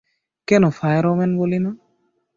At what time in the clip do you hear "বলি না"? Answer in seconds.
1.37-1.71